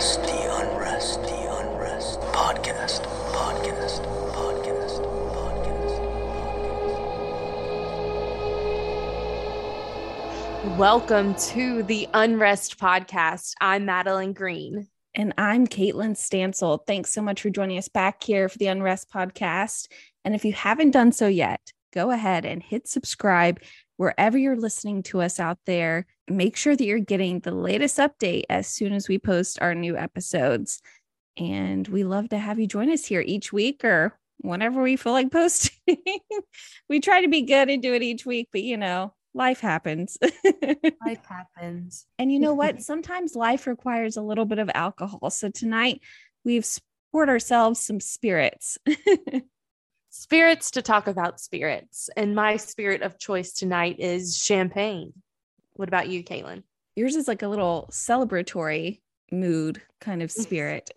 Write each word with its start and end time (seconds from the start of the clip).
unrest, 0.00 0.22
the 0.22 0.56
unrest, 0.56 1.22
the 1.24 1.58
unrest. 1.58 2.20
Podcast, 2.20 3.02
podcast, 3.34 4.00
podcast, 4.32 5.04
podcast. 5.36 5.98
Welcome 10.78 11.34
to 11.34 11.82
the 11.82 12.08
Unrest 12.14 12.78
Podcast. 12.78 13.52
I'm 13.60 13.84
Madeline 13.84 14.32
Green. 14.32 14.88
And 15.14 15.34
I'm 15.36 15.66
Kaitlin 15.66 16.16
Stansel. 16.16 16.80
Thanks 16.86 17.12
so 17.12 17.20
much 17.20 17.42
for 17.42 17.50
joining 17.50 17.76
us 17.76 17.88
back 17.88 18.24
here 18.24 18.48
for 18.48 18.56
the 18.56 18.68
Unrest 18.68 19.12
podcast. 19.12 19.88
And 20.24 20.34
if 20.34 20.46
you 20.46 20.54
haven't 20.54 20.92
done 20.92 21.12
so 21.12 21.26
yet, 21.26 21.60
go 21.92 22.10
ahead 22.10 22.46
and 22.46 22.62
hit 22.62 22.88
subscribe 22.88 23.60
wherever 24.00 24.38
you're 24.38 24.56
listening 24.56 25.02
to 25.02 25.20
us 25.20 25.38
out 25.38 25.58
there. 25.66 26.06
Make 26.26 26.56
sure 26.56 26.74
that 26.74 26.82
you're 26.82 26.98
getting 26.98 27.40
the 27.40 27.50
latest 27.50 27.98
update 27.98 28.44
as 28.48 28.66
soon 28.66 28.94
as 28.94 29.10
we 29.10 29.18
post 29.18 29.58
our 29.60 29.74
new 29.74 29.94
episodes. 29.94 30.80
And 31.36 31.86
we 31.86 32.02
love 32.02 32.30
to 32.30 32.38
have 32.38 32.58
you 32.58 32.66
join 32.66 32.90
us 32.90 33.04
here 33.04 33.20
each 33.20 33.52
week 33.52 33.84
or 33.84 34.18
whenever 34.38 34.80
we 34.80 34.96
feel 34.96 35.12
like 35.12 35.30
posting. 35.30 35.76
we 36.88 37.00
try 37.00 37.20
to 37.20 37.28
be 37.28 37.42
good 37.42 37.68
and 37.68 37.82
do 37.82 37.92
it 37.92 38.02
each 38.02 38.24
week, 38.24 38.48
but 38.52 38.62
you 38.62 38.78
know, 38.78 39.12
life 39.34 39.60
happens. 39.60 40.16
Life 41.04 41.26
happens. 41.28 42.06
And 42.18 42.32
you 42.32 42.40
know 42.40 42.54
what? 42.54 42.80
Sometimes 42.82 43.36
life 43.36 43.66
requires 43.66 44.16
a 44.16 44.22
little 44.22 44.46
bit 44.46 44.58
of 44.58 44.70
alcohol. 44.72 45.28
So 45.28 45.50
tonight 45.50 46.00
we've 46.42 46.66
poured 47.12 47.28
ourselves 47.28 47.80
some 47.80 48.00
spirits. 48.00 48.78
Spirits 50.10 50.72
to 50.72 50.82
talk 50.82 51.06
about 51.06 51.40
spirits. 51.40 52.10
And 52.16 52.34
my 52.34 52.56
spirit 52.56 53.02
of 53.02 53.18
choice 53.18 53.52
tonight 53.52 53.96
is 54.00 54.36
champagne. 54.36 55.12
What 55.74 55.88
about 55.88 56.08
you, 56.08 56.24
Kaitlin? 56.24 56.64
Yours 56.96 57.16
is 57.16 57.28
like 57.28 57.42
a 57.42 57.48
little 57.48 57.88
celebratory 57.92 59.00
mood 59.30 59.80
kind 60.00 60.22
of 60.22 60.30
spirit. 60.32 60.90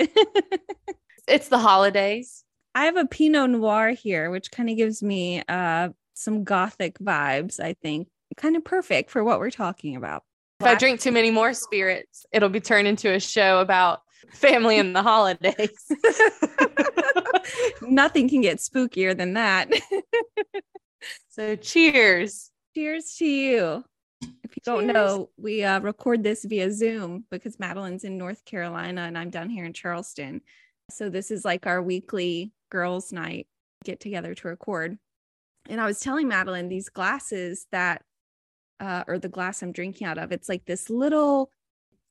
It's 1.27 1.47
the 1.47 1.57
holidays. 1.57 2.43
I 2.75 2.85
have 2.85 2.97
a 2.97 3.05
Pinot 3.05 3.51
Noir 3.51 3.91
here, 3.91 4.29
which 4.29 4.51
kind 4.51 4.69
of 4.69 4.75
gives 4.75 5.01
me 5.01 5.43
uh, 5.47 5.89
some 6.15 6.43
gothic 6.43 6.97
vibes, 6.99 7.59
I 7.59 7.73
think. 7.73 8.07
Kind 8.35 8.55
of 8.55 8.65
perfect 8.65 9.11
for 9.11 9.23
what 9.23 9.39
we're 9.39 9.51
talking 9.51 9.95
about. 9.95 10.23
If 10.59 10.65
I 10.65 10.75
drink 10.75 10.99
too 10.99 11.11
many 11.11 11.29
more 11.29 11.53
spirits, 11.53 12.25
it'll 12.31 12.49
be 12.49 12.59
turned 12.59 12.87
into 12.87 13.13
a 13.13 13.19
show 13.19 13.59
about 13.59 14.01
family 14.31 14.79
and 14.79 14.95
the 14.95 15.03
holidays. 15.03 15.69
Nothing 17.81 18.29
can 18.29 18.41
get 18.41 18.57
spookier 18.57 19.17
than 19.17 19.33
that. 19.33 19.69
so 21.29 21.55
cheers. 21.55 22.51
Cheers 22.75 23.15
to 23.17 23.25
you. 23.25 23.83
If 24.21 24.55
you 24.55 24.61
don't 24.65 24.87
know, 24.87 25.29
we 25.37 25.63
uh, 25.63 25.79
record 25.79 26.23
this 26.23 26.45
via 26.45 26.71
Zoom 26.71 27.25
because 27.29 27.59
Madeline's 27.59 28.03
in 28.03 28.17
North 28.17 28.45
Carolina 28.45 29.01
and 29.01 29.17
I'm 29.17 29.29
down 29.29 29.49
here 29.49 29.65
in 29.65 29.73
Charleston. 29.73 30.41
So 30.89 31.09
this 31.09 31.31
is 31.31 31.45
like 31.45 31.65
our 31.65 31.81
weekly 31.81 32.51
girls' 32.69 33.11
night 33.11 33.47
get 33.83 33.99
together 33.99 34.33
to 34.33 34.47
record. 34.47 34.97
And 35.69 35.79
I 35.79 35.85
was 35.85 35.99
telling 35.99 36.27
Madeline 36.27 36.69
these 36.69 36.89
glasses 36.89 37.67
that, 37.71 38.01
uh, 38.79 39.03
or 39.07 39.17
the 39.17 39.29
glass 39.29 39.61
I'm 39.61 39.71
drinking 39.71 40.07
out 40.07 40.17
of, 40.17 40.31
it's 40.31 40.49
like 40.49 40.65
this 40.65 40.89
little 40.89 41.51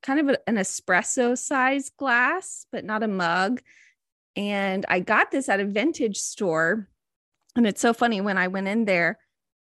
kind 0.03 0.21
of 0.21 0.29
a- 0.31 0.49
an 0.49 0.57
espresso 0.57 1.37
size 1.37 1.91
glass, 1.91 2.67
but 2.73 2.85
not 2.85 3.03
a 3.03 3.09
mug. 3.09 3.63
And 4.37 4.85
I 4.89 5.01
got 5.01 5.31
this 5.31 5.49
at 5.49 5.61
a 5.61 5.65
vintage 5.67 6.17
store. 6.19 6.89
And 7.57 7.67
it's 7.67 7.81
so 7.81 7.93
funny 7.93 8.21
when 8.21 8.39
I 8.39 8.49
went 8.49 8.69
in 8.69 8.85
there 8.87 9.19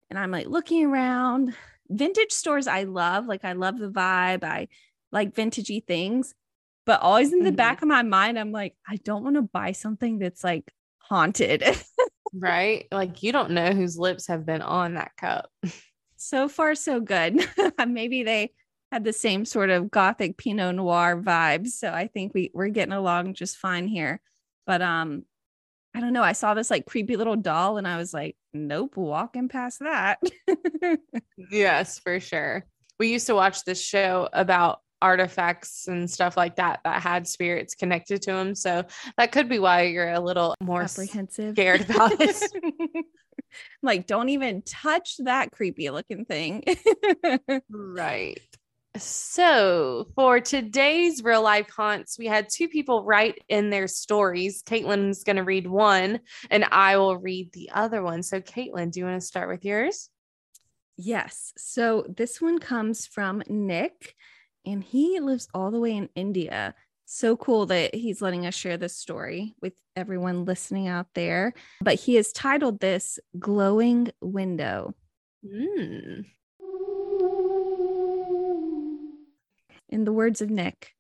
and 0.10 0.18
I'm 0.18 0.32
like 0.32 0.48
looking 0.48 0.86
around. 0.86 1.54
Vintage 1.90 2.32
stores 2.32 2.68
I 2.68 2.84
love, 2.84 3.26
like 3.26 3.44
I 3.44 3.52
love 3.54 3.78
the 3.78 3.90
vibe. 3.90 4.44
I 4.46 4.70
like 5.12 5.36
vintagey 5.36 5.86
things. 5.86 6.34
But 6.86 7.02
always 7.02 7.32
in 7.34 7.44
the 7.44 7.52
Mhm. 7.52 7.58
back 7.58 7.82
of 7.82 7.88
my 7.90 8.02
mind, 8.02 8.40
I'm 8.40 8.52
like, 8.52 8.76
I 8.88 8.96
don't 8.98 9.24
want 9.24 9.36
to 9.36 9.42
buy 9.42 9.74
something 9.74 10.20
that's 10.20 10.44
like 10.44 10.72
haunted. 11.00 11.64
Right? 12.34 12.88
Like 12.94 13.24
you 13.24 13.34
don't 13.34 13.52
know 13.52 13.74
whose 13.74 13.98
lips 13.98 14.28
have 14.28 14.46
been 14.46 14.62
on 14.62 14.94
that 14.94 15.12
cup. 15.18 15.52
so 16.16 16.48
far, 16.48 16.76
so 16.76 17.02
good. 17.02 17.46
Maybe 17.86 18.24
they 18.24 18.54
had 18.90 19.04
the 19.04 19.12
same 19.12 19.44
sort 19.44 19.70
of 19.70 19.92
gothic 19.92 20.38
Pinot 20.38 20.76
Noir 20.76 21.22
vibes. 21.22 21.72
So 21.72 21.92
I 21.92 22.08
think 22.08 22.34
we, 22.34 22.50
we're 22.54 22.70
getting 22.70 22.94
along 22.94 23.34
just 23.34 23.58
fine 23.58 23.86
here. 23.86 24.22
But 24.66 24.82
um, 24.82 25.24
I 25.94 26.00
don't 26.00 26.14
know. 26.14 26.24
I 26.24 26.32
saw 26.34 26.54
this 26.54 26.70
like 26.72 26.86
creepy 26.86 27.18
little 27.18 27.36
doll 27.36 27.78
and 27.78 27.88
I 27.88 27.98
was 27.98 28.14
like, 28.14 28.36
nope, 28.54 28.96
walking 28.96 29.50
past 29.50 29.80
that. 29.80 30.20
Yes, 31.52 32.00
for 32.00 32.20
sure. 32.20 32.66
We 33.00 33.12
used 33.12 33.28
to 33.28 33.36
watch 33.36 33.64
this 33.64 33.84
show 33.84 34.30
about 34.32 34.80
artifacts 35.02 35.88
and 35.88 36.10
stuff 36.10 36.38
like 36.38 36.58
that 36.58 36.82
that 36.84 37.02
had 37.02 37.28
spirits 37.28 37.74
connected 37.74 38.22
to 38.22 38.32
them. 38.32 38.54
So 38.56 38.86
that 39.18 39.32
could 39.32 39.50
be 39.50 39.58
why 39.58 39.84
you're 39.84 40.12
a 40.12 40.20
little 40.20 40.56
more 40.62 40.84
apprehensive. 40.84 41.56
scared 41.56 41.90
about 41.90 42.14
it. 42.22 43.06
like, 43.82 44.06
don't 44.06 44.30
even 44.30 44.62
touch 44.62 45.16
that 45.20 45.52
creepy 45.52 45.90
looking 45.90 46.26
thing. 46.26 46.64
Right. 47.70 48.40
So 48.98 50.08
for 50.16 50.40
today's 50.42 51.24
real 51.24 51.42
life 51.42 51.70
haunts, 51.70 52.20
we 52.20 52.26
had 52.28 52.50
two 52.54 52.68
people 52.68 53.04
write 53.04 53.40
in 53.48 53.70
their 53.70 53.88
stories. 53.88 54.64
Kaitlin's 54.64 55.24
going 55.24 55.38
to 55.38 55.44
read 55.44 55.66
one 55.66 56.20
and 56.50 56.66
I 56.72 56.98
will 56.98 57.18
read 57.18 57.54
the 57.54 57.70
other 57.74 58.04
one. 58.04 58.22
So, 58.22 58.42
Kaitlin, 58.42 58.92
do 58.92 59.00
you 59.00 59.06
want 59.06 59.20
to 59.20 59.26
start 59.26 59.50
with 59.50 59.64
yours? 59.64 60.10
yes. 60.98 61.54
So 61.58 62.06
this 62.08 62.42
one 62.42 62.60
comes 62.60 63.06
from 63.08 63.44
Nick, 63.48 64.16
and 64.66 64.84
he 64.84 65.20
lives 65.20 65.48
all 65.54 65.72
the 65.72 65.80
way 65.80 65.94
in 65.94 66.10
India. 66.16 66.76
So 67.06 67.36
cool 67.36 67.66
that 67.68 67.94
he's 67.94 68.22
letting 68.22 68.46
us 68.46 68.54
share 68.54 68.78
this 68.78 68.96
story 68.96 69.56
with 69.62 69.74
everyone 69.96 70.46
listening 70.46 70.88
out 70.88 71.08
there. 71.14 71.54
But 71.82 71.96
he 71.96 72.16
has 72.16 72.32
titled 72.32 72.80
this 72.80 73.20
Glowing 73.38 74.12
Window. 74.22 74.94
Mm. 75.46 76.26
In 79.92 80.06
the 80.06 80.14
words 80.14 80.42
of 80.42 80.50
Nick. 80.50 80.94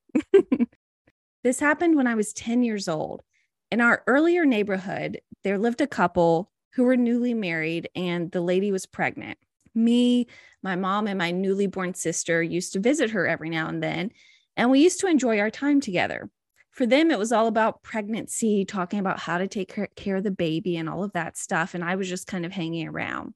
this 1.43 1.59
happened 1.59 1.95
when 1.95 2.07
I 2.07 2.15
was 2.15 2.33
10 2.33 2.63
years 2.63 2.87
old. 2.87 3.23
In 3.71 3.81
our 3.81 4.03
earlier 4.05 4.45
neighborhood, 4.45 5.21
there 5.43 5.57
lived 5.57 5.81
a 5.81 5.87
couple 5.87 6.51
who 6.73 6.83
were 6.83 6.97
newly 6.97 7.33
married, 7.33 7.89
and 7.95 8.31
the 8.31 8.41
lady 8.41 8.71
was 8.71 8.85
pregnant. 8.85 9.37
Me, 9.73 10.27
my 10.61 10.75
mom, 10.75 11.07
and 11.07 11.17
my 11.17 11.31
newly 11.31 11.67
born 11.67 11.93
sister 11.93 12.43
used 12.43 12.73
to 12.73 12.79
visit 12.79 13.11
her 13.11 13.27
every 13.27 13.49
now 13.49 13.67
and 13.67 13.81
then, 13.81 14.11
and 14.57 14.69
we 14.69 14.81
used 14.81 14.99
to 14.99 15.07
enjoy 15.07 15.39
our 15.39 15.49
time 15.49 15.79
together. 15.79 16.29
For 16.71 16.85
them, 16.85 17.11
it 17.11 17.19
was 17.19 17.31
all 17.31 17.47
about 17.47 17.83
pregnancy, 17.83 18.63
talking 18.63 18.99
about 18.99 19.19
how 19.19 19.37
to 19.37 19.47
take 19.47 19.73
care- 19.95 20.15
of 20.15 20.23
the 20.23 20.31
baby 20.31 20.77
and 20.77 20.87
all 20.87 21.03
of 21.03 21.13
that 21.13 21.37
stuff. 21.37 21.73
And 21.73 21.83
I 21.83 21.95
was 21.95 22.07
just 22.07 22.27
kind 22.27 22.45
of 22.45 22.51
hanging 22.51 22.87
around. 22.87 23.33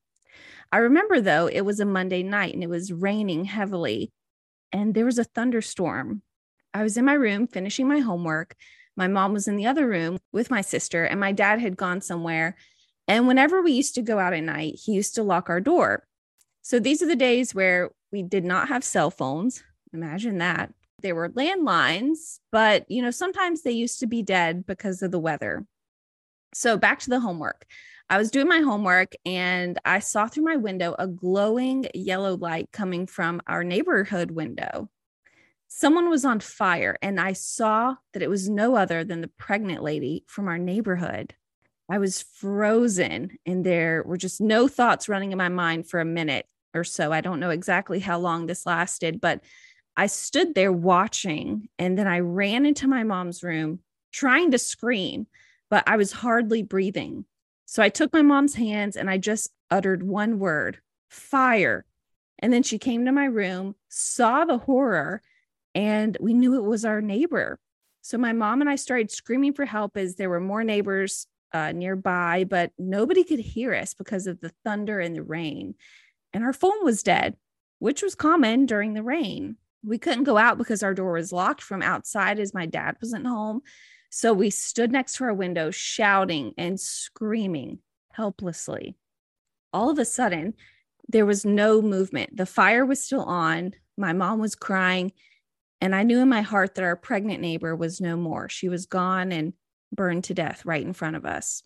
I 0.71 0.77
remember, 0.77 1.19
though, 1.19 1.47
it 1.47 1.61
was 1.61 1.79
a 1.79 1.85
Monday 1.85 2.23
night 2.23 2.53
and 2.53 2.63
it 2.63 2.69
was 2.69 2.93
raining 2.93 3.45
heavily 3.45 4.11
and 4.75 4.93
there 4.93 5.05
was 5.05 5.17
a 5.17 5.23
thunderstorm. 5.23 6.21
I 6.73 6.83
was 6.83 6.97
in 6.97 7.05
my 7.05 7.13
room 7.13 7.47
finishing 7.47 7.87
my 7.87 7.99
homework. 7.99 8.57
My 8.97 9.07
mom 9.07 9.31
was 9.31 9.47
in 9.47 9.55
the 9.55 9.67
other 9.67 9.87
room 9.87 10.19
with 10.33 10.51
my 10.51 10.59
sister, 10.59 11.05
and 11.05 11.17
my 11.17 11.31
dad 11.31 11.61
had 11.61 11.77
gone 11.77 12.01
somewhere. 12.01 12.57
And 13.07 13.25
whenever 13.25 13.61
we 13.61 13.71
used 13.71 13.95
to 13.95 14.01
go 14.01 14.19
out 14.19 14.33
at 14.33 14.43
night, 14.43 14.75
he 14.83 14.91
used 14.91 15.15
to 15.15 15.23
lock 15.23 15.49
our 15.49 15.61
door. 15.61 16.05
So 16.61 16.77
these 16.77 17.01
are 17.01 17.07
the 17.07 17.15
days 17.15 17.55
where 17.55 17.91
we 18.11 18.21
did 18.21 18.43
not 18.43 18.67
have 18.67 18.83
cell 18.83 19.09
phones. 19.09 19.63
Imagine 19.93 20.39
that. 20.39 20.73
There 21.01 21.15
were 21.15 21.29
landlines, 21.29 22.39
but 22.51 22.89
you 22.91 23.01
know, 23.01 23.11
sometimes 23.11 23.61
they 23.61 23.71
used 23.71 24.01
to 24.01 24.07
be 24.07 24.23
dead 24.23 24.65
because 24.65 25.01
of 25.01 25.11
the 25.11 25.19
weather. 25.19 25.65
So 26.53 26.75
back 26.75 26.99
to 26.99 27.09
the 27.09 27.21
homework. 27.21 27.65
I 28.07 28.19
was 28.19 28.29
doing 28.29 28.47
my 28.47 28.59
homework 28.59 29.13
and 29.25 29.79
I 29.83 29.99
saw 29.99 30.27
through 30.27 30.43
my 30.43 30.57
window 30.57 30.95
a 30.99 31.07
glowing 31.07 31.87
yellow 31.95 32.37
light 32.37 32.69
coming 32.71 33.07
from 33.07 33.41
our 33.47 33.63
neighborhood 33.63 34.31
window. 34.31 34.89
Someone 35.67 36.09
was 36.09 36.23
on 36.23 36.39
fire, 36.39 36.95
and 37.01 37.19
I 37.19 37.33
saw 37.33 37.95
that 38.13 38.21
it 38.21 38.29
was 38.29 38.47
no 38.47 38.75
other 38.75 39.03
than 39.03 39.21
the 39.21 39.27
pregnant 39.27 39.83
lady 39.83 40.23
from 40.27 40.47
our 40.47 40.59
neighborhood. 40.59 41.33
I 41.89 41.97
was 41.97 42.21
frozen, 42.21 43.37
and 43.45 43.65
there 43.65 44.03
were 44.05 44.15
just 44.15 44.39
no 44.39 44.67
thoughts 44.67 45.09
running 45.09 45.31
in 45.31 45.37
my 45.37 45.49
mind 45.49 45.89
for 45.89 45.99
a 45.99 46.05
minute 46.05 46.45
or 46.73 46.83
so. 46.83 47.11
I 47.11 47.21
don't 47.21 47.39
know 47.39 47.49
exactly 47.49 47.99
how 47.99 48.19
long 48.19 48.45
this 48.45 48.65
lasted, 48.65 49.19
but 49.19 49.41
I 49.97 50.07
stood 50.07 50.55
there 50.55 50.71
watching, 50.71 51.67
and 51.79 51.97
then 51.97 52.07
I 52.07 52.19
ran 52.19 52.65
into 52.65 52.87
my 52.87 53.03
mom's 53.03 53.43
room 53.43 53.79
trying 54.13 54.51
to 54.51 54.57
scream, 54.59 55.27
but 55.69 55.83
I 55.87 55.97
was 55.97 56.11
hardly 56.11 56.61
breathing. 56.63 57.25
So 57.65 57.81
I 57.81 57.89
took 57.89 58.13
my 58.13 58.21
mom's 58.21 58.55
hands 58.55 58.95
and 58.95 59.09
I 59.09 59.17
just 59.17 59.51
uttered 59.69 60.03
one 60.03 60.39
word 60.39 60.79
fire. 61.09 61.85
And 62.39 62.51
then 62.51 62.63
she 62.63 62.77
came 62.77 63.05
to 63.05 63.11
my 63.11 63.25
room, 63.25 63.75
saw 63.89 64.45
the 64.45 64.57
horror, 64.57 65.21
and 65.73 66.17
we 66.19 66.33
knew 66.33 66.55
it 66.55 66.63
was 66.63 66.85
our 66.85 67.01
neighbor. 67.01 67.59
So 68.01 68.17
my 68.17 68.33
mom 68.33 68.61
and 68.61 68.69
I 68.69 68.75
started 68.75 69.09
screaming 69.09 69.53
for 69.53 69.65
help 69.65 69.97
as 69.97 70.15
there 70.15 70.29
were 70.29 70.39
more 70.39 70.63
neighbors 70.63 71.27
uh, 71.53 71.71
nearby, 71.71 72.43
but 72.43 72.71
nobody 72.77 73.23
could 73.23 73.39
hear 73.39 73.73
us 73.73 73.93
because 73.93 74.27
of 74.27 74.41
the 74.41 74.51
thunder 74.63 74.99
and 74.99 75.15
the 75.15 75.23
rain. 75.23 75.75
And 76.33 76.43
our 76.43 76.53
phone 76.53 76.83
was 76.83 77.01
dead, 77.01 77.37
which 77.79 78.03
was 78.03 78.13
common 78.13 78.65
during 78.65 78.93
the 78.93 79.03
rain. 79.03 79.55
We 79.83 79.97
couldn't 79.97 80.25
go 80.25 80.37
out 80.37 80.57
because 80.57 80.83
our 80.83 80.93
door 80.93 81.13
was 81.13 81.31
locked 81.31 81.61
from 81.61 81.81
outside 81.81 82.39
as 82.39 82.53
my 82.53 82.65
dad 82.65 82.97
wasn't 83.01 83.25
home. 83.25 83.61
So 84.15 84.31
we 84.31 84.49
stood 84.49 84.93
next 84.93 85.17
to 85.17 85.25
our 85.25 85.33
window, 85.33 85.71
shouting 85.71 86.53
and 86.57 86.79
screaming 86.79 87.79
helplessly. 88.13 88.95
All 89.73 89.89
of 89.89 89.99
a 89.99 90.05
sudden, 90.05 90.53
there 91.09 91.25
was 91.25 91.43
no 91.43 91.81
movement. 91.81 92.37
The 92.37 92.45
fire 92.45 92.85
was 92.85 93.03
still 93.03 93.25
on. 93.25 93.73
My 93.97 94.13
mom 94.13 94.39
was 94.39 94.55
crying. 94.55 95.11
And 95.81 95.93
I 95.93 96.03
knew 96.03 96.21
in 96.21 96.29
my 96.29 96.43
heart 96.43 96.75
that 96.75 96.85
our 96.85 96.95
pregnant 96.95 97.41
neighbor 97.41 97.75
was 97.75 97.99
no 97.99 98.15
more. 98.15 98.47
She 98.47 98.69
was 98.69 98.85
gone 98.85 99.33
and 99.33 99.51
burned 99.91 100.23
to 100.23 100.33
death 100.33 100.63
right 100.63 100.81
in 100.81 100.93
front 100.93 101.17
of 101.17 101.25
us. 101.25 101.61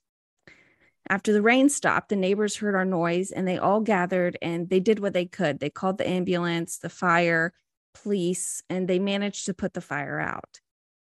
After 1.08 1.32
the 1.32 1.44
rain 1.44 1.70
stopped, 1.70 2.10
the 2.10 2.16
neighbors 2.16 2.56
heard 2.56 2.74
our 2.74 2.84
noise 2.84 3.30
and 3.30 3.48
they 3.48 3.60
all 3.60 3.82
gathered 3.82 4.40
and 4.42 4.68
they 4.72 4.80
did 4.80 4.98
what 4.98 5.14
they 5.14 5.28
could. 5.28 5.60
They 5.60 5.70
called 5.70 6.00
the 6.00 6.10
ambulance, 6.10 6.80
the 6.80 6.90
fire, 6.90 7.54
police, 7.94 8.64
and 8.72 8.88
they 8.88 8.98
managed 8.98 9.46
to 9.46 9.54
put 9.54 9.76
the 9.76 9.82
fire 9.82 10.20
out. 10.20 10.62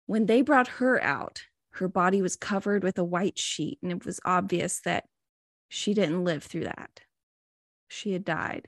When 0.05 0.25
they 0.25 0.41
brought 0.41 0.67
her 0.67 1.01
out, 1.01 1.43
her 1.71 1.87
body 1.87 2.21
was 2.21 2.35
covered 2.35 2.83
with 2.83 2.97
a 2.97 3.03
white 3.03 3.37
sheet, 3.37 3.79
and 3.81 3.91
it 3.91 4.05
was 4.05 4.19
obvious 4.25 4.81
that 4.81 5.05
she 5.69 5.93
didn't 5.93 6.23
live 6.23 6.43
through 6.43 6.65
that. 6.65 7.01
She 7.87 8.13
had 8.13 8.23
died. 8.23 8.67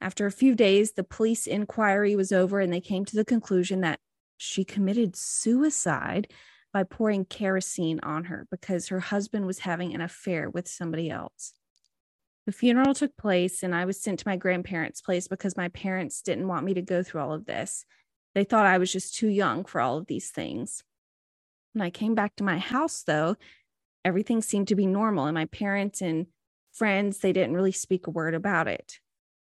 After 0.00 0.26
a 0.26 0.32
few 0.32 0.54
days, 0.54 0.92
the 0.92 1.04
police 1.04 1.46
inquiry 1.46 2.16
was 2.16 2.32
over, 2.32 2.60
and 2.60 2.72
they 2.72 2.80
came 2.80 3.04
to 3.04 3.16
the 3.16 3.24
conclusion 3.24 3.80
that 3.82 4.00
she 4.36 4.64
committed 4.64 5.16
suicide 5.16 6.32
by 6.72 6.82
pouring 6.82 7.24
kerosene 7.24 8.00
on 8.02 8.24
her 8.24 8.46
because 8.50 8.88
her 8.88 9.00
husband 9.00 9.46
was 9.46 9.60
having 9.60 9.94
an 9.94 10.00
affair 10.00 10.50
with 10.50 10.68
somebody 10.68 11.10
else. 11.10 11.54
The 12.44 12.52
funeral 12.52 12.94
took 12.94 13.16
place, 13.16 13.62
and 13.62 13.74
I 13.74 13.84
was 13.84 14.00
sent 14.00 14.20
to 14.20 14.28
my 14.28 14.36
grandparents' 14.36 15.00
place 15.00 15.26
because 15.26 15.56
my 15.56 15.68
parents 15.68 16.22
didn't 16.22 16.48
want 16.48 16.64
me 16.64 16.74
to 16.74 16.82
go 16.82 17.02
through 17.02 17.20
all 17.20 17.32
of 17.32 17.46
this. 17.46 17.84
They 18.36 18.44
thought 18.44 18.66
I 18.66 18.76
was 18.76 18.92
just 18.92 19.14
too 19.14 19.28
young 19.28 19.64
for 19.64 19.80
all 19.80 19.96
of 19.96 20.08
these 20.08 20.28
things. 20.28 20.84
When 21.72 21.80
I 21.80 21.88
came 21.88 22.14
back 22.14 22.36
to 22.36 22.44
my 22.44 22.58
house, 22.58 23.02
though, 23.02 23.36
everything 24.04 24.42
seemed 24.42 24.68
to 24.68 24.74
be 24.74 24.84
normal, 24.84 25.24
and 25.24 25.34
my 25.34 25.46
parents 25.46 26.02
and 26.02 26.26
friends, 26.70 27.20
they 27.20 27.32
didn't 27.32 27.54
really 27.54 27.72
speak 27.72 28.06
a 28.06 28.10
word 28.10 28.34
about 28.34 28.68
it. 28.68 29.00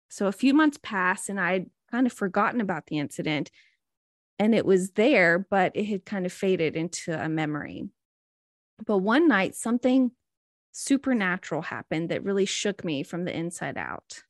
So 0.08 0.26
a 0.26 0.32
few 0.32 0.52
months 0.52 0.80
passed, 0.82 1.28
and 1.28 1.38
I'd 1.38 1.70
kind 1.92 2.08
of 2.08 2.12
forgotten 2.12 2.60
about 2.60 2.86
the 2.86 2.98
incident 2.98 3.52
and 4.36 4.52
it 4.52 4.66
was 4.66 4.90
there, 4.90 5.38
but 5.38 5.70
it 5.76 5.84
had 5.84 6.04
kind 6.04 6.26
of 6.26 6.32
faded 6.32 6.74
into 6.74 7.12
a 7.12 7.28
memory. 7.28 7.88
But 8.84 8.98
one 8.98 9.28
night, 9.28 9.54
something 9.54 10.10
supernatural 10.72 11.62
happened 11.62 12.08
that 12.08 12.24
really 12.24 12.46
shook 12.46 12.84
me 12.84 13.04
from 13.04 13.24
the 13.24 13.36
inside 13.36 13.78
out. 13.78 14.24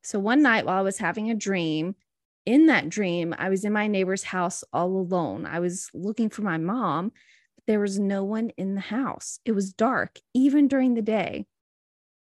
So, 0.00 0.20
one 0.20 0.42
night 0.42 0.64
while 0.64 0.78
I 0.78 0.82
was 0.82 0.98
having 0.98 1.32
a 1.32 1.34
dream, 1.34 1.96
in 2.44 2.66
that 2.66 2.88
dream, 2.88 3.34
I 3.38 3.48
was 3.48 3.64
in 3.64 3.72
my 3.72 3.86
neighbor's 3.86 4.24
house 4.24 4.64
all 4.72 4.88
alone. 4.88 5.46
I 5.46 5.60
was 5.60 5.88
looking 5.94 6.28
for 6.28 6.42
my 6.42 6.58
mom, 6.58 7.12
but 7.56 7.64
there 7.66 7.80
was 7.80 7.98
no 7.98 8.24
one 8.24 8.50
in 8.56 8.74
the 8.74 8.80
house. 8.80 9.38
It 9.44 9.52
was 9.52 9.72
dark, 9.72 10.18
even 10.34 10.68
during 10.68 10.94
the 10.94 11.02
day. 11.02 11.46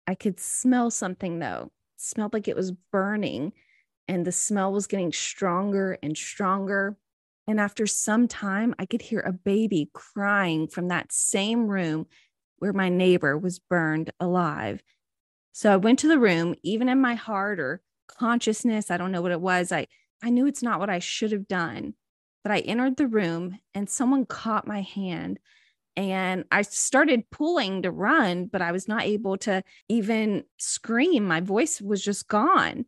I 0.07 0.15
could 0.15 0.41
smell 0.41 0.91
something 0.91 1.39
though. 1.39 1.71
It 1.97 2.01
smelled 2.01 2.35
like 2.35 2.49
it 2.49 2.57
was 2.57 2.73
burning 2.73 3.53
and 4.09 4.27
the 4.27 4.33
smell 4.33 4.73
was 4.73 4.87
getting 4.87 5.13
stronger 5.13 5.97
and 6.03 6.17
stronger. 6.17 6.97
And 7.47 7.59
after 7.59 7.87
some 7.87 8.29
time, 8.29 8.75
I 8.79 8.87
could 8.87 9.03
hear 9.03 9.21
a 9.21 9.33
baby 9.33 9.91
crying 9.93 10.69
from 10.69 10.89
that 10.89 11.13
same 11.13 11.69
room 11.69 12.07
where 12.59 12.73
my 12.73 12.89
neighbor 12.89 13.39
was 13.39 13.59
burned 13.59 14.11
alive. 14.21 14.83
So 15.53 15.73
I 15.73 15.77
went 15.77 15.99
to 16.01 16.09
the 16.09 16.19
room, 16.19 16.55
even 16.63 16.89
in 16.89 17.01
my 17.01 17.15
heart 17.15 17.59
or 17.59 17.83
consciousness, 18.07 18.91
I 18.91 18.97
don't 18.97 19.13
know 19.13 19.23
what 19.23 19.33
it 19.33 19.41
was. 19.41 19.73
I, 19.73 19.87
I 20.23 20.31
knew 20.31 20.47
it's 20.47 20.63
not 20.63 20.79
what 20.79 20.91
I 20.91 21.01
should 21.01 21.33
have 21.33 21.49
done. 21.49 21.95
But 22.43 22.53
I 22.53 22.59
entered 22.59 22.97
the 22.97 23.07
room 23.07 23.59
and 23.75 23.89
someone 23.89 24.27
caught 24.27 24.67
my 24.67 24.83
hand 24.83 25.39
and 25.97 26.45
I 26.51 26.63
started 26.63 27.31
pulling 27.31 27.83
to 27.83 27.91
run, 27.91 28.47
but 28.47 28.63
I 28.63 28.73
was 28.73 28.89
not 28.89 29.03
able 29.03 29.37
to 29.39 29.63
even 29.89 30.45
scream. 30.57 31.25
My 31.25 31.41
voice 31.41 31.81
was 31.81 32.03
just 32.03 32.29
gone. 32.29 32.87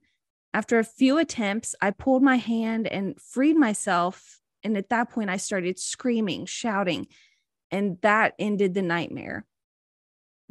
After 0.55 0.79
a 0.79 0.85
few 0.85 1.19
attempts, 1.19 1.75
I 1.83 1.91
pulled 1.91 2.23
my 2.23 2.37
hand 2.37 2.87
and 2.87 3.21
freed 3.21 3.57
myself. 3.57 4.41
And 4.63 4.77
at 4.77 4.89
that 4.89 5.11
point, 5.11 5.29
I 5.29 5.37
started 5.37 5.79
screaming, 5.79 6.47
shouting, 6.47 7.09
and 7.71 7.99
that 8.01 8.35
ended 8.39 8.73
the 8.73 8.83
nightmare. 8.83 9.45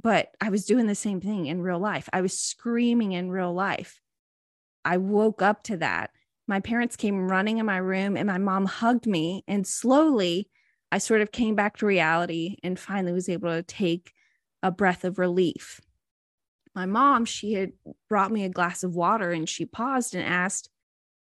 But 0.01 0.29
I 0.39 0.49
was 0.49 0.65
doing 0.65 0.85
the 0.85 0.95
same 0.95 1.21
thing 1.21 1.47
in 1.47 1.61
real 1.61 1.79
life. 1.79 2.09
I 2.13 2.21
was 2.21 2.37
screaming 2.37 3.13
in 3.13 3.31
real 3.31 3.53
life. 3.53 4.01
I 4.85 4.97
woke 4.97 5.41
up 5.41 5.63
to 5.63 5.77
that. 5.77 6.11
My 6.47 6.59
parents 6.59 6.95
came 6.95 7.27
running 7.29 7.57
in 7.57 7.65
my 7.65 7.77
room, 7.77 8.17
and 8.17 8.27
my 8.27 8.37
mom 8.37 8.65
hugged 8.65 9.07
me. 9.07 9.43
And 9.47 9.65
slowly, 9.65 10.49
I 10.91 10.97
sort 10.97 11.21
of 11.21 11.31
came 11.31 11.55
back 11.55 11.77
to 11.77 11.85
reality 11.85 12.57
and 12.63 12.79
finally 12.79 13.13
was 13.13 13.29
able 13.29 13.49
to 13.49 13.63
take 13.63 14.11
a 14.61 14.71
breath 14.71 15.03
of 15.03 15.19
relief 15.19 15.81
my 16.75 16.85
mom, 16.85 17.25
she 17.25 17.53
had 17.53 17.73
brought 18.09 18.31
me 18.31 18.43
a 18.43 18.49
glass 18.49 18.83
of 18.83 18.95
water 18.95 19.31
and 19.31 19.47
she 19.47 19.65
paused 19.65 20.15
and 20.15 20.25
asked, 20.25 20.69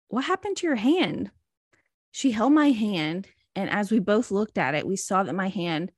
What 0.08 0.24
happened 0.24 0.56
to 0.58 0.66
your 0.66 0.76
hand? 0.76 1.30
She 2.12 2.32
held 2.32 2.52
my 2.52 2.70
hand. 2.70 3.28
And 3.56 3.68
as 3.68 3.90
we 3.90 3.98
both 3.98 4.30
looked 4.30 4.58
at 4.58 4.74
it, 4.74 4.86
we 4.86 4.96
saw 4.96 5.22
that 5.22 5.34
my 5.34 5.48
hand 5.48 5.90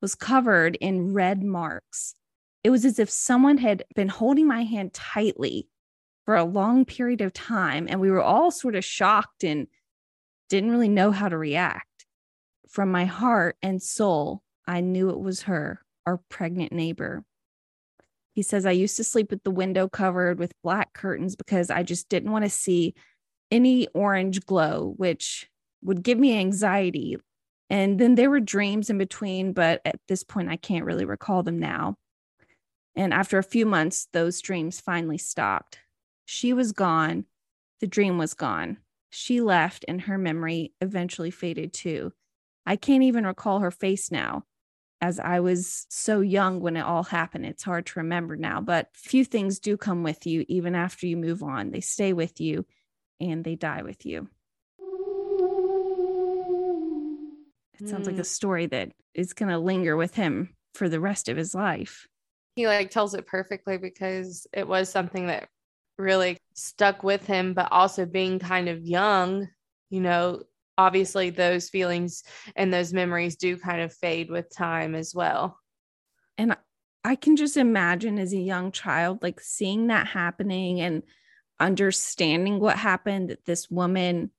was 0.00 0.14
covered 0.14 0.76
in 0.76 1.12
red 1.12 1.42
marks. 1.42 2.14
It 2.62 2.70
was 2.70 2.84
as 2.84 2.98
if 2.98 3.10
someone 3.10 3.58
had 3.58 3.84
been 3.94 4.08
holding 4.08 4.46
my 4.46 4.62
hand 4.62 4.94
tightly 4.94 5.68
for 6.30 6.36
a 6.36 6.44
long 6.44 6.84
period 6.84 7.22
of 7.22 7.32
time. 7.32 7.88
And 7.90 8.00
we 8.00 8.08
were 8.08 8.22
all 8.22 8.52
sort 8.52 8.76
of 8.76 8.84
shocked 8.84 9.42
and 9.42 9.66
didn't 10.48 10.70
really 10.70 10.88
know 10.88 11.10
how 11.10 11.28
to 11.28 11.36
react. 11.36 12.06
From 12.68 12.92
my 12.92 13.04
heart 13.04 13.56
and 13.62 13.82
soul, 13.82 14.40
I 14.64 14.80
knew 14.80 15.10
it 15.10 15.18
was 15.18 15.42
her, 15.42 15.84
our 16.06 16.20
pregnant 16.28 16.70
neighbor. 16.70 17.24
He 18.32 18.42
says, 18.42 18.64
I 18.64 18.70
used 18.70 18.96
to 18.98 19.02
sleep 19.02 19.32
with 19.32 19.42
the 19.42 19.50
window 19.50 19.88
covered 19.88 20.38
with 20.38 20.54
black 20.62 20.92
curtains 20.92 21.34
because 21.34 21.68
I 21.68 21.82
just 21.82 22.08
didn't 22.08 22.30
want 22.30 22.44
to 22.44 22.48
see 22.48 22.94
any 23.50 23.88
orange 23.88 24.46
glow, 24.46 24.94
which 24.98 25.50
would 25.82 26.04
give 26.04 26.16
me 26.16 26.38
anxiety. 26.38 27.16
And 27.70 27.98
then 27.98 28.14
there 28.14 28.30
were 28.30 28.38
dreams 28.38 28.88
in 28.88 28.98
between, 28.98 29.52
but 29.52 29.80
at 29.84 29.98
this 30.06 30.22
point, 30.22 30.48
I 30.48 30.58
can't 30.58 30.84
really 30.84 31.06
recall 31.06 31.42
them 31.42 31.58
now. 31.58 31.96
And 32.94 33.12
after 33.12 33.36
a 33.36 33.42
few 33.42 33.66
months, 33.66 34.06
those 34.12 34.40
dreams 34.40 34.80
finally 34.80 35.18
stopped. 35.18 35.80
She 36.32 36.52
was 36.52 36.70
gone. 36.70 37.24
The 37.80 37.88
dream 37.88 38.16
was 38.16 38.34
gone. 38.34 38.76
She 39.10 39.40
left, 39.40 39.84
and 39.88 40.02
her 40.02 40.16
memory 40.16 40.72
eventually 40.80 41.32
faded 41.32 41.72
too. 41.72 42.12
I 42.64 42.76
can't 42.76 43.02
even 43.02 43.26
recall 43.26 43.58
her 43.58 43.72
face 43.72 44.12
now 44.12 44.44
as 45.00 45.18
I 45.18 45.40
was 45.40 45.88
so 45.90 46.20
young 46.20 46.60
when 46.60 46.76
it 46.76 46.82
all 46.82 47.02
happened. 47.02 47.46
It's 47.46 47.64
hard 47.64 47.84
to 47.86 47.98
remember 47.98 48.36
now, 48.36 48.60
but 48.60 48.90
few 48.94 49.24
things 49.24 49.58
do 49.58 49.76
come 49.76 50.04
with 50.04 50.24
you 50.24 50.44
even 50.46 50.76
after 50.76 51.08
you 51.08 51.16
move 51.16 51.42
on. 51.42 51.72
They 51.72 51.80
stay 51.80 52.12
with 52.12 52.40
you 52.40 52.64
and 53.18 53.42
they 53.42 53.56
die 53.56 53.82
with 53.82 54.06
you. 54.06 54.28
It 57.80 57.88
sounds 57.88 58.06
like 58.06 58.18
a 58.18 58.20
mm. 58.20 58.26
story 58.26 58.66
that 58.66 58.92
is 59.14 59.32
going 59.32 59.48
to 59.48 59.58
linger 59.58 59.96
with 59.96 60.14
him 60.14 60.54
for 60.74 60.88
the 60.88 61.00
rest 61.00 61.28
of 61.28 61.36
his 61.36 61.56
life. 61.56 62.06
He 62.54 62.68
like 62.68 62.92
tells 62.92 63.14
it 63.14 63.26
perfectly 63.26 63.78
because 63.78 64.46
it 64.52 64.68
was 64.68 64.88
something 64.88 65.26
that 65.26 65.48
really 66.00 66.38
stuck 66.54 67.02
with 67.02 67.26
him, 67.26 67.54
but 67.54 67.68
also 67.70 68.06
being 68.06 68.38
kind 68.38 68.68
of 68.68 68.84
young, 68.84 69.48
you 69.90 70.00
know, 70.00 70.42
obviously 70.78 71.30
those 71.30 71.68
feelings 71.68 72.22
and 72.56 72.72
those 72.72 72.92
memories 72.92 73.36
do 73.36 73.56
kind 73.56 73.82
of 73.82 73.92
fade 73.92 74.30
with 74.30 74.54
time 74.54 74.94
as 74.94 75.14
well. 75.14 75.58
And 76.38 76.56
I 77.04 77.16
can 77.16 77.36
just 77.36 77.56
imagine 77.56 78.18
as 78.18 78.32
a 78.32 78.38
young 78.38 78.72
child, 78.72 79.22
like 79.22 79.40
seeing 79.40 79.88
that 79.88 80.06
happening 80.06 80.80
and 80.80 81.02
understanding 81.58 82.60
what 82.60 82.78
happened 82.78 83.30
that 83.30 83.44
this 83.44 83.70
woman 83.70 84.30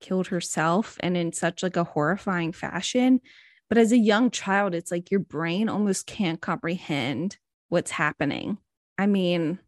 killed 0.00 0.26
herself 0.26 0.98
and 1.00 1.16
in 1.16 1.32
such 1.32 1.62
like 1.62 1.76
a 1.76 1.84
horrifying 1.84 2.52
fashion. 2.52 3.20
But 3.68 3.78
as 3.78 3.92
a 3.92 3.98
young 3.98 4.30
child, 4.30 4.74
it's 4.74 4.90
like 4.90 5.10
your 5.10 5.20
brain 5.20 5.68
almost 5.70 6.06
can't 6.06 6.40
comprehend 6.40 7.38
what's 7.68 7.92
happening. 7.92 8.58
I 8.98 9.06
mean, 9.06 9.58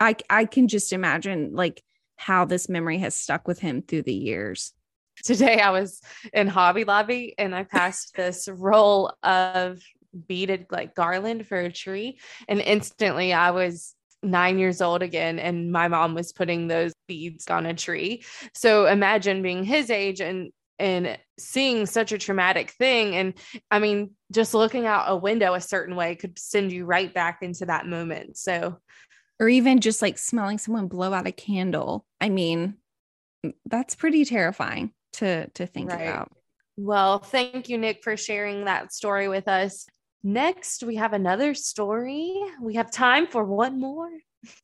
I 0.00 0.16
I 0.30 0.44
can 0.44 0.68
just 0.68 0.92
imagine 0.92 1.54
like 1.54 1.82
how 2.16 2.44
this 2.44 2.68
memory 2.68 2.98
has 2.98 3.14
stuck 3.14 3.48
with 3.48 3.58
him 3.58 3.82
through 3.82 4.02
the 4.02 4.14
years 4.14 4.72
today 5.22 5.60
I 5.60 5.70
was 5.70 6.00
in 6.32 6.48
Hobby 6.48 6.84
Lobby 6.84 7.34
and 7.38 7.54
I 7.54 7.64
passed 7.64 8.12
this 8.16 8.48
roll 8.48 9.12
of 9.22 9.80
beaded 10.26 10.66
like 10.70 10.94
garland 10.94 11.46
for 11.46 11.58
a 11.58 11.72
tree. 11.72 12.18
And 12.48 12.60
instantly 12.60 13.32
I 13.32 13.50
was 13.50 13.94
nine 14.22 14.58
years 14.58 14.80
old 14.80 15.02
again 15.02 15.38
and 15.38 15.70
my 15.70 15.88
mom 15.88 16.14
was 16.14 16.32
putting 16.32 16.66
those 16.66 16.92
beads 17.06 17.48
on 17.48 17.66
a 17.66 17.74
tree. 17.74 18.24
So 18.54 18.86
imagine 18.86 19.42
being 19.42 19.64
his 19.64 19.90
age 19.90 20.20
and 20.20 20.50
and 20.80 21.16
seeing 21.38 21.86
such 21.86 22.10
a 22.10 22.18
traumatic 22.18 22.72
thing 22.72 23.14
and 23.14 23.34
i 23.70 23.78
mean 23.78 24.10
just 24.32 24.54
looking 24.54 24.86
out 24.86 25.04
a 25.06 25.14
window 25.14 25.54
a 25.54 25.60
certain 25.60 25.94
way 25.94 26.16
could 26.16 26.36
send 26.36 26.72
you 26.72 26.84
right 26.84 27.14
back 27.14 27.42
into 27.42 27.64
that 27.66 27.86
moment 27.86 28.36
so 28.36 28.76
or 29.44 29.48
even 29.50 29.80
just 29.80 30.00
like 30.00 30.16
smelling 30.16 30.56
someone 30.56 30.88
blow 30.88 31.12
out 31.12 31.26
a 31.26 31.32
candle 31.32 32.06
i 32.20 32.28
mean 32.30 32.74
that's 33.66 33.94
pretty 33.94 34.24
terrifying 34.24 34.90
to 35.12 35.48
to 35.50 35.66
think 35.66 35.90
Right. 35.92 36.00
about. 36.02 36.32
Well, 36.76 37.18
thank 37.20 37.68
you, 37.68 37.78
Nick, 37.78 38.02
for 38.02 38.16
sharing 38.16 38.64
that 38.64 38.92
story 38.92 39.28
with 39.28 39.46
us. 39.46 39.86
Next, 40.24 40.82
we 40.82 40.96
have 40.96 41.12
another 41.12 41.54
story. 41.54 42.34
We 42.60 42.74
have 42.74 42.90
time 42.90 43.26
for 43.28 43.44
one 43.44 43.78
more. 43.78 44.10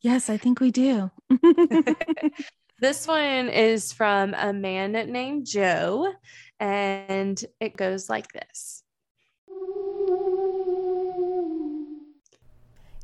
Yes, 0.00 0.28
I 0.28 0.36
think 0.36 0.58
we 0.58 0.70
do. 0.70 1.10
this 2.80 3.06
one 3.06 3.48
is 3.48 3.92
from 3.92 4.34
a 4.34 4.52
man 4.52 4.92
named 4.92 5.46
Joe, 5.46 6.12
and 6.58 7.42
it 7.60 7.76
goes 7.76 8.08
like 8.08 8.32
this. 8.32 8.79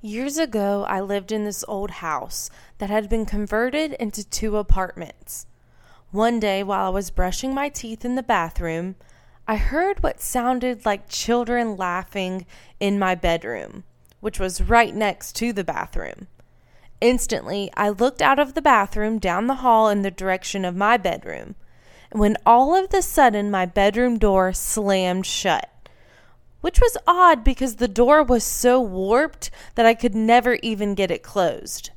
Years 0.03 0.37
ago, 0.37 0.85
I 0.87 1.01
lived 1.01 1.33
in 1.33 1.45
this 1.45 1.65
old 1.67 1.91
house 1.91 2.51
that 2.79 2.91
had 2.91 3.09
been 3.09 3.25
converted 3.25 3.95
into 3.95 4.23
two 4.29 4.59
apartments. 4.59 5.47
One 6.11 6.39
day, 6.39 6.63
while 6.63 6.87
I 6.87 6.91
was 6.91 7.11
brushing 7.11 7.55
my 7.55 7.71
teeth 7.71 8.05
in 8.05 8.15
the 8.15 8.23
bathroom, 8.23 8.97
I 9.49 9.57
heard 9.57 10.03
what 10.03 10.21
sounded 10.21 10.85
like 10.85 11.09
children 11.09 11.77
laughing 11.77 12.45
in 12.79 12.99
my 12.99 13.15
bedroom, 13.15 13.85
which 14.21 14.39
was 14.39 14.61
right 14.61 14.95
next 14.95 15.35
to 15.37 15.55
the 15.55 15.65
bathroom. 15.65 16.27
Instantly, 17.01 17.71
I 17.75 17.89
looked 17.89 18.21
out 18.21 18.39
of 18.39 18.53
the 18.53 18.63
bathroom 18.63 19.19
down 19.19 19.47
the 19.47 19.57
hall 19.57 19.89
in 19.89 20.03
the 20.03 20.11
direction 20.11 20.67
of 20.67 20.77
my 20.77 20.99
bedroom, 20.99 21.55
when 22.13 22.37
all 22.45 22.75
of 22.75 22.91
the 22.91 23.03
sudden 23.03 23.51
my 23.51 23.65
bedroom 23.65 24.19
door 24.19 24.53
slammed 24.53 25.25
shut 25.25 25.71
which 26.67 26.81
was 26.81 26.97
odd 27.07 27.45
because 27.45 27.77
the 27.77 27.87
door 27.87 28.25
was 28.25 28.43
so 28.43 28.81
warped 28.81 29.53
that 29.77 29.87
I 29.87 29.95
could 29.95 30.17
never 30.17 30.59
even 30.65 30.97
get 30.97 31.13
it 31.13 31.23
closed. 31.23 31.91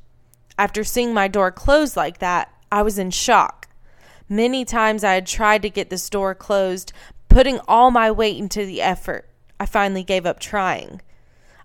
After 0.56 0.84
seeing 0.84 1.12
my 1.12 1.26
door 1.26 1.50
closed 1.50 1.96
like 1.96 2.18
that, 2.18 2.54
I 2.70 2.82
was 2.82 2.96
in 2.96 3.10
shock. 3.10 3.66
Many 4.28 4.64
times 4.64 5.02
I 5.02 5.14
had 5.14 5.26
tried 5.26 5.62
to 5.62 5.70
get 5.70 5.90
this 5.90 6.08
door 6.08 6.36
closed, 6.36 6.92
putting 7.28 7.58
all 7.66 7.90
my 7.90 8.12
weight 8.12 8.36
into 8.36 8.64
the 8.64 8.80
effort. 8.80 9.28
I 9.58 9.66
finally 9.66 10.04
gave 10.04 10.24
up 10.24 10.38
trying. 10.38 11.00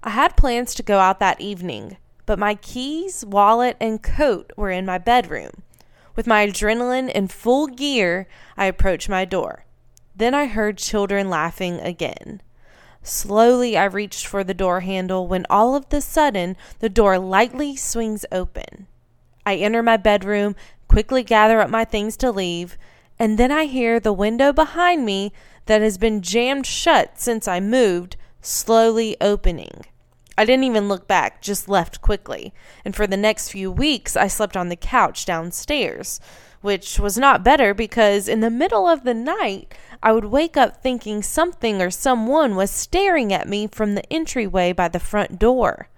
I 0.02 0.10
had 0.10 0.36
plans 0.36 0.74
to 0.74 0.82
go 0.82 0.98
out 0.98 1.20
that 1.20 1.40
evening, 1.40 1.98
but 2.26 2.40
my 2.40 2.56
keys, 2.56 3.24
wallet, 3.24 3.78
and 3.80 4.02
coat 4.02 4.52
were 4.58 4.72
in 4.72 4.84
my 4.84 4.98
bedroom. 4.98 5.62
With 6.16 6.26
my 6.26 6.48
adrenaline 6.48 7.12
in 7.12 7.28
full 7.28 7.68
gear, 7.68 8.28
I 8.58 8.66
approached 8.66 9.10
my 9.10 9.26
door. 9.26 9.66
Then 10.16 10.34
I 10.34 10.48
heard 10.48 10.80
children 10.80 11.30
laughing 11.30 11.80
again. 11.82 12.42
Slowly, 13.06 13.78
I 13.78 13.86
reached 13.86 14.26
for 14.26 14.44
the 14.44 14.56
door 14.56 14.80
handle 14.80 15.28
when 15.28 15.46
all 15.48 15.76
of 15.76 15.90
the 15.90 16.02
sudden 16.02 16.58
the 16.80 16.90
door 16.90 17.20
lightly 17.20 17.76
swings 17.76 18.26
open. 18.32 18.88
I 19.46 19.58
enter 19.58 19.84
my 19.84 19.96
bedroom, 19.96 20.56
quickly 20.88 21.22
gather 21.22 21.62
up 21.62 21.70
my 21.70 21.86
things 21.86 22.18
to 22.18 22.32
leave, 22.32 22.80
and 23.20 23.38
then 23.38 23.52
I 23.52 23.66
hear 23.66 24.00
the 24.00 24.12
window 24.12 24.52
behind 24.52 25.06
me 25.06 25.34
that 25.68 25.84
has 25.84 26.00
been 26.00 26.24
jammed 26.24 26.66
shut 26.66 27.20
since 27.20 27.48
I 27.48 27.60
moved 27.60 28.18
slowly 28.42 29.16
opening. 29.22 29.86
I 30.36 30.44
didn't 30.44 30.64
even 30.64 30.88
look 30.88 31.08
back, 31.08 31.44
just 31.44 31.70
left 31.70 32.02
quickly. 32.02 32.56
And 32.84 32.96
for 32.96 33.06
the 33.06 33.18
next 33.18 33.50
few 33.50 33.72
weeks, 33.72 34.18
I 34.18 34.28
slept 34.28 34.58
on 34.58 34.70
the 34.70 34.76
couch 34.76 35.26
downstairs, 35.26 36.20
which 36.66 37.00
was 37.00 37.16
not 37.16 37.44
better 37.44 37.76
because 37.76 38.28
in 38.28 38.40
the 38.40 38.50
middle 38.50 38.88
of 38.88 39.04
the 39.04 39.14
night, 39.14 39.72
I 40.02 40.12
would 40.12 40.26
wake 40.26 40.58
up 40.58 40.82
thinking 40.82 41.22
something 41.22 41.80
or 41.80 41.92
someone 41.92 42.56
was 42.56 42.72
staring 42.72 43.32
at 43.32 43.48
me 43.48 43.68
from 43.68 43.94
the 43.94 44.12
entryway 44.12 44.74
by 44.74 44.88
the 44.88 45.00
front 45.00 45.38
door. 45.38 45.90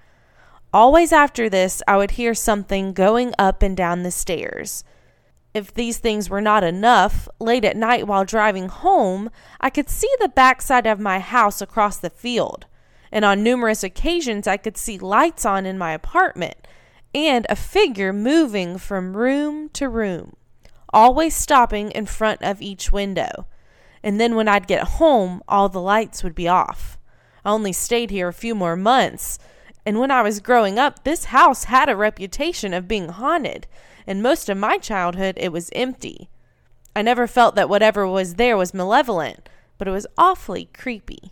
Always 0.74 1.14
after 1.14 1.50
this, 1.50 1.82
I 1.88 1.96
would 1.96 2.12
hear 2.12 2.34
something 2.34 2.92
going 2.92 3.34
up 3.40 3.64
and 3.64 3.78
down 3.78 4.04
the 4.04 4.12
stairs. 4.12 4.84
If 5.54 5.74
these 5.74 6.00
things 6.00 6.30
were 6.30 6.42
not 6.42 6.66
enough, 6.66 7.30
late 7.40 7.64
at 7.64 7.78
night 7.78 8.06
while 8.06 8.26
driving 8.26 8.68
home, 8.68 9.30
I 9.62 9.70
could 9.70 9.90
see 9.90 10.12
the 10.20 10.28
backside 10.28 10.86
of 10.86 11.00
my 11.00 11.20
house 11.20 11.62
across 11.62 11.98
the 11.98 12.10
field. 12.10 12.66
And 13.10 13.24
on 13.24 13.42
numerous 13.42 13.86
occasions, 13.86 14.48
I 14.48 14.58
could 14.58 14.76
see 14.76 15.00
lights 15.00 15.46
on 15.46 15.66
in 15.66 15.78
my 15.78 15.94
apartment 15.94 16.58
and 17.16 17.48
a 17.50 17.56
figure 17.56 18.12
moving 18.12 18.78
from 18.78 19.16
room 19.16 19.70
to 19.70 19.88
room, 19.88 20.36
always 20.94 21.36
stopping 21.36 21.92
in 21.92 22.06
front 22.06 22.42
of 22.42 22.62
each 22.62 22.92
window. 22.92 23.48
And 24.04 24.20
then 24.20 24.36
when 24.36 24.48
I'd 24.48 24.68
get 24.68 24.84
home, 24.84 25.42
all 25.48 25.70
the 25.70 25.82
lights 25.82 26.24
would 26.24 26.36
be 26.36 26.48
off. 26.48 26.98
I 27.44 27.52
only 27.52 27.74
stayed 27.74 28.10
here 28.10 28.28
a 28.28 28.34
few 28.34 28.56
more 28.56 28.76
months, 28.76 29.40
and 29.86 30.00
when 30.00 30.12
I 30.12 30.22
was 30.22 30.42
growing 30.42 30.78
up, 30.78 31.04
this 31.04 31.26
house 31.26 31.64
had 31.66 31.88
a 31.88 31.96
reputation 31.96 32.74
of 32.74 32.90
being 32.90 33.08
haunted, 33.08 33.68
and 34.06 34.22
most 34.22 34.50
of 34.50 34.58
my 34.58 34.78
childhood 34.78 35.36
it 35.38 35.52
was 35.54 35.70
empty. 35.74 36.30
I 36.96 37.02
never 37.02 37.26
felt 37.26 37.56
that 37.56 37.70
whatever 37.70 38.06
was 38.06 38.36
there 38.36 38.58
was 38.58 38.74
malevolent, 38.74 39.48
but 39.78 39.88
it 39.88 39.92
was 39.92 40.08
awfully 40.18 40.70
creepy. 40.74 41.32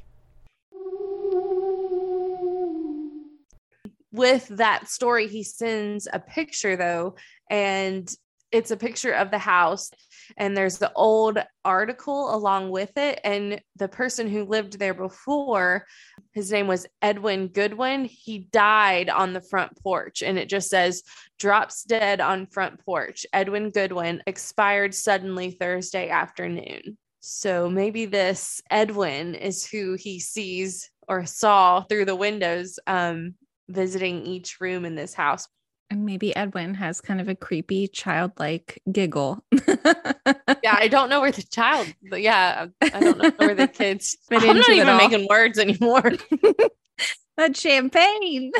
With 4.11 4.47
that 4.47 4.87
story, 4.87 5.27
he 5.27 5.43
sends 5.43 6.07
a 6.13 6.19
picture 6.19 6.77
though, 6.77 7.15
and 7.49 8.09
it's 8.55 8.71
a 8.71 8.77
picture 8.77 9.11
of 9.11 9.31
the 9.31 9.37
house 9.37 9.91
and 10.37 10.55
there's 10.55 10.77
the 10.77 10.93
old 10.93 11.37
article 11.65 12.33
along 12.33 12.69
with 12.69 12.97
it. 12.97 13.19
And 13.25 13.61
the 13.75 13.89
person 13.89 14.29
who 14.29 14.45
lived 14.45 14.79
there 14.79 14.93
before 14.93 15.85
his 16.31 16.53
name 16.53 16.65
was 16.65 16.87
Edwin 17.01 17.49
Goodwin. 17.49 18.05
He 18.05 18.47
died 18.53 19.09
on 19.09 19.33
the 19.33 19.41
front 19.41 19.77
porch 19.83 20.23
and 20.23 20.39
it 20.39 20.47
just 20.47 20.69
says 20.69 21.03
drops 21.37 21.83
dead 21.83 22.21
on 22.21 22.47
front 22.47 22.79
porch. 22.85 23.25
Edwin 23.33 23.71
Goodwin 23.71 24.23
expired 24.25 24.95
suddenly 24.95 25.51
Thursday 25.51 26.07
afternoon. 26.07 26.97
So 27.19 27.69
maybe 27.69 28.05
this 28.05 28.61
Edwin 28.71 29.35
is 29.35 29.67
who 29.67 29.97
he 29.99 30.21
sees 30.21 30.89
or 31.09 31.25
saw 31.25 31.81
through 31.81 32.05
the 32.05 32.15
windows 32.15 32.79
um 32.87 33.35
visiting 33.67 34.25
each 34.25 34.61
room 34.61 34.85
in 34.85 34.95
this 34.95 35.13
house 35.13 35.47
And 35.89 36.05
maybe 36.05 36.35
Edwin 36.35 36.73
has 36.75 36.99
kind 36.99 37.21
of 37.21 37.27
a 37.27 37.35
creepy, 37.35 37.87
childlike 37.87 38.81
giggle. 38.91 39.43
yeah, 39.51 40.75
I 40.77 40.87
don't 40.89 41.09
know 41.09 41.21
where 41.21 41.31
the 41.31 41.43
child, 41.43 41.93
but 42.09 42.21
yeah, 42.21 42.67
I 42.81 42.99
don't 42.99 43.17
know 43.17 43.31
where 43.37 43.53
the 43.53 43.67
kids 43.73 44.17
I'm 44.31 44.57
not 44.57 44.69
even 44.69 44.89
all. 44.89 44.97
making 44.97 45.27
words 45.29 45.59
anymore. 45.59 46.13
that 47.37 47.55
champagne. 47.55 48.51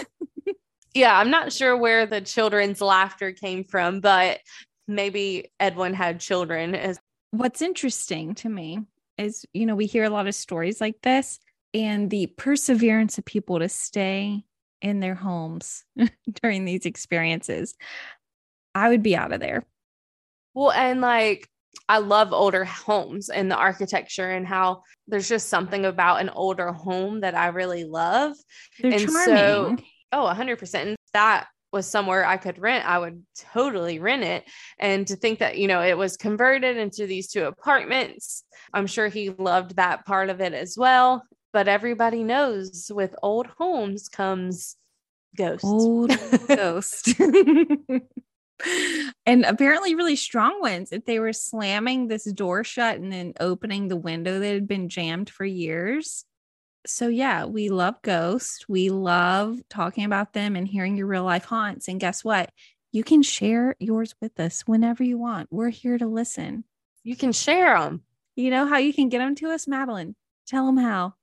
yeah, 0.94 1.18
I'm 1.18 1.32
not 1.32 1.52
sure 1.52 1.76
where 1.76 2.06
the 2.06 2.22
children's 2.22 2.80
laughter 2.80 3.32
came 3.32 3.64
from, 3.64 4.02
but 4.02 4.40
maybe 4.88 5.52
Edwin 5.60 5.94
had 5.94 6.20
children 6.20 6.76
as 6.76 7.00
What's 7.32 7.62
interesting 7.62 8.34
to 8.36 8.50
me 8.50 8.80
is, 9.18 9.46
you 9.52 9.66
know, 9.66 9.76
we 9.76 9.88
hear 9.88 10.06
a 10.06 10.10
lot 10.10 10.28
of 10.28 10.36
stories 10.36 10.80
like 10.80 11.02
this 11.02 11.40
and 11.74 12.10
the 12.10 12.28
perseverance 12.28 13.18
of 13.18 13.26
people 13.26 13.60
to 13.60 13.68
stay 13.68 14.46
in 14.82 15.00
their 15.00 15.16
homes 15.16 15.84
during 16.42 16.66
these 16.66 16.86
experiences. 16.86 17.76
I 18.74 18.90
would 18.90 19.04
be 19.04 19.16
out 19.16 19.32
of 19.32 19.40
there. 19.40 19.64
well, 20.54 20.72
and 20.72 21.02
like 21.02 21.48
I 21.90 22.00
love 22.00 22.34
older 22.34 22.66
homes 22.66 23.30
and 23.30 23.50
the 23.52 23.56
architecture 23.58 24.30
and 24.32 24.48
how 24.48 24.82
there's 25.08 25.28
just 25.30 25.50
something 25.50 25.86
about 25.86 26.22
an 26.22 26.30
older 26.30 26.72
home 26.72 27.22
that 27.22 27.36
I 27.36 27.48
really 27.48 27.84
love. 27.84 28.36
They're 28.80 28.94
And 28.94 29.10
so- 29.10 29.26
charming. 29.26 29.84
Oh, 30.12 30.26
100%. 30.34 30.74
And 30.76 30.96
that 31.14 31.48
was 31.74 31.86
somewhere 31.88 32.26
I 32.26 32.38
could 32.38 32.58
rent, 32.58 32.88
I 32.88 32.98
would 33.00 33.22
totally 33.54 34.00
rent 34.00 34.24
it. 34.24 34.46
And 34.80 35.06
to 35.08 35.18
think 35.18 35.40
that, 35.40 35.58
you 35.58 35.68
know, 35.68 35.82
it 35.82 35.98
was 35.98 36.16
converted 36.16 36.78
into 36.78 37.06
these 37.06 37.28
two 37.28 37.44
apartments, 37.46 38.44
I'm 38.74 38.88
sure 38.88 39.10
he 39.10 39.32
loved 39.32 39.76
that 39.76 40.06
part 40.06 40.30
of 40.30 40.40
it 40.40 40.54
as 40.54 40.76
well. 40.78 41.24
But 41.56 41.70
everybody 41.70 42.26
knows 42.26 42.92
with 42.94 43.16
old 43.24 43.48
homes 43.48 44.10
comes 44.10 44.76
ghosts. 45.38 45.64
Old 45.64 46.12
ghost. 46.50 47.14
and 49.26 49.46
apparently 49.46 49.96
really 49.96 50.18
strong 50.18 50.60
ones. 50.60 50.92
If 50.92 51.06
they 51.06 51.18
were 51.18 51.32
slamming 51.32 52.10
this 52.10 52.26
door 52.26 52.66
shut 52.66 52.98
and 52.98 53.10
then 53.10 53.36
opening 53.40 53.88
the 53.88 53.96
window 53.96 54.38
that 54.38 54.54
had 54.54 54.68
been 54.68 54.90
jammed 54.90 55.30
for 55.30 55.46
years. 55.46 56.26
So 56.86 57.08
yeah, 57.08 57.46
we 57.46 57.70
love 57.70 58.02
ghosts. 58.02 58.68
We 58.68 58.90
love 58.90 59.62
talking 59.70 60.04
about 60.04 60.34
them 60.34 60.58
and 60.58 60.68
hearing 60.68 60.98
your 60.98 61.08
real 61.08 61.24
life 61.24 61.46
haunts. 61.46 61.88
And 61.88 62.02
guess 62.02 62.22
what? 62.22 62.50
You 62.92 63.06
can 63.06 63.24
share 63.24 63.78
yours 63.80 64.14
with 64.20 64.42
us 64.42 64.64
whenever 64.64 65.06
you 65.06 65.18
want. 65.18 65.54
We're 65.54 65.70
here 65.70 65.98
to 65.98 66.06
listen. 66.06 66.66
You 67.06 67.16
can 67.16 67.32
share 67.32 67.80
them. 67.80 68.02
You 68.36 68.50
know 68.50 68.66
how 68.66 68.80
you 68.80 68.94
can 68.94 69.08
get 69.08 69.20
them 69.20 69.36
to 69.36 69.52
us, 69.52 69.70
Madeline? 69.70 70.18
Tell 70.48 70.66
them 70.66 70.76
how. 70.76 71.14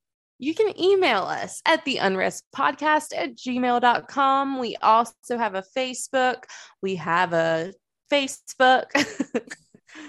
You 0.42 0.56
can 0.56 0.76
email 0.76 1.22
us 1.22 1.62
at 1.66 1.84
the 1.84 1.98
unrest 1.98 2.42
podcast 2.52 3.16
at 3.16 3.36
gmail.com. 3.36 4.58
We 4.58 4.74
also 4.82 5.38
have 5.38 5.54
a 5.54 5.62
Facebook. 5.76 6.42
We 6.82 6.96
have 6.96 7.32
a 7.32 7.72
Facebook. 8.12 8.86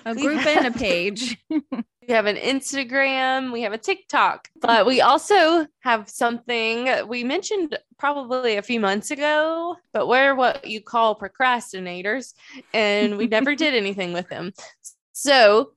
A 0.07 0.15
group 0.15 0.43
and 0.43 0.65
a 0.65 0.71
page. 0.71 1.37
We 2.05 2.13
have 2.13 2.25
an 2.25 2.35
Instagram, 2.35 3.53
we 3.53 3.61
have 3.61 3.71
a 3.71 3.77
TikTok, 3.77 4.49
but 4.59 4.85
we 4.85 4.99
also 4.99 5.65
have 5.79 6.09
something 6.09 6.89
we 7.07 7.23
mentioned 7.23 7.79
probably 7.97 8.57
a 8.57 8.61
few 8.61 8.81
months 8.81 9.09
ago, 9.09 9.77
but 9.93 10.09
we're 10.09 10.35
what 10.35 10.67
you 10.67 10.81
call 10.81 11.17
procrastinators, 11.17 12.33
and 12.73 13.17
we 13.17 13.27
never 13.27 13.55
did 13.63 13.73
anything 13.73 14.11
with 14.11 14.27
them. 14.27 14.51
So 15.13 15.71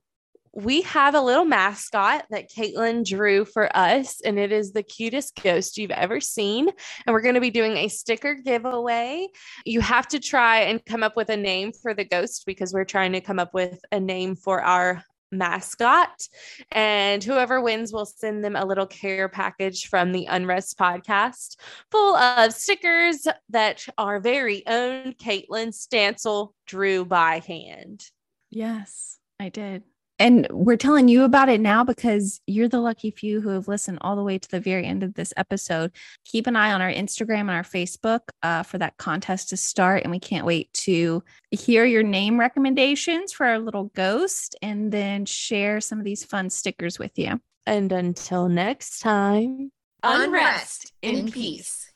we 0.57 0.81
have 0.81 1.13
a 1.13 1.21
little 1.21 1.45
mascot 1.45 2.25
that 2.31 2.49
Kaitlin 2.49 3.05
drew 3.05 3.45
for 3.45 3.69
us, 3.77 4.19
and 4.21 4.39
it 4.39 4.51
is 4.51 4.71
the 4.71 4.81
cutest 4.81 5.39
ghost 5.43 5.77
you've 5.77 5.91
ever 5.91 6.19
seen. 6.19 6.67
And 7.05 7.13
we're 7.13 7.21
going 7.21 7.35
to 7.35 7.41
be 7.41 7.51
doing 7.51 7.77
a 7.77 7.87
sticker 7.87 8.33
giveaway. 8.33 9.27
You 9.65 9.81
have 9.81 10.07
to 10.07 10.19
try 10.19 10.61
and 10.61 10.83
come 10.83 11.03
up 11.03 11.15
with 11.15 11.29
a 11.29 11.37
name 11.37 11.73
for 11.73 11.93
the 11.93 12.05
ghost 12.05 12.47
because 12.47 12.73
we're 12.73 12.85
trying 12.85 13.11
to 13.11 13.21
come 13.21 13.37
up 13.37 13.53
with 13.53 13.79
a 13.91 13.99
name 13.99 14.35
for 14.35 14.63
our 14.63 15.03
mascot. 15.31 16.27
And 16.71 17.23
whoever 17.23 17.61
wins 17.61 17.93
will 17.93 18.07
send 18.07 18.43
them 18.43 18.55
a 18.55 18.65
little 18.65 18.87
care 18.87 19.29
package 19.29 19.87
from 19.89 20.11
the 20.11 20.25
Unrest 20.25 20.79
podcast 20.79 21.57
full 21.91 22.15
of 22.15 22.51
stickers 22.51 23.27
that 23.49 23.85
our 23.99 24.19
very 24.19 24.65
own 24.65 25.13
Kaitlin 25.13 25.71
Stansel 25.71 26.53
drew 26.65 27.05
by 27.05 27.43
hand. 27.45 28.05
Yes, 28.49 29.19
I 29.39 29.49
did. 29.49 29.83
And 30.19 30.47
we're 30.49 30.77
telling 30.77 31.07
you 31.07 31.23
about 31.23 31.49
it 31.49 31.61
now 31.61 31.83
because 31.83 32.41
you're 32.47 32.67
the 32.67 32.79
lucky 32.79 33.11
few 33.11 33.39
who 33.39 33.49
have 33.49 33.67
listened 33.67 33.99
all 34.01 34.15
the 34.15 34.23
way 34.23 34.39
to 34.39 34.49
the 34.49 34.59
very 34.59 34.85
end 34.85 35.03
of 35.03 35.13
this 35.13 35.31
episode. 35.37 35.91
Keep 36.25 36.47
an 36.47 36.55
eye 36.55 36.73
on 36.73 36.81
our 36.81 36.91
Instagram 36.91 37.41
and 37.41 37.51
our 37.51 37.63
Facebook 37.63 38.21
uh, 38.41 38.63
for 38.63 38.79
that 38.79 38.97
contest 38.97 39.49
to 39.49 39.57
start. 39.57 40.03
And 40.03 40.11
we 40.11 40.19
can't 40.19 40.45
wait 40.45 40.73
to 40.73 41.23
hear 41.51 41.85
your 41.85 42.03
name 42.03 42.39
recommendations 42.39 43.31
for 43.31 43.45
our 43.45 43.59
little 43.59 43.91
ghost 43.95 44.55
and 44.61 44.91
then 44.91 45.25
share 45.25 45.79
some 45.81 45.99
of 45.99 46.05
these 46.05 46.23
fun 46.23 46.49
stickers 46.49 46.97
with 46.97 47.17
you. 47.19 47.39
And 47.67 47.91
until 47.91 48.49
next 48.49 48.99
time, 48.99 49.71
unrest 50.01 50.93
in 51.01 51.31
peace. 51.31 51.91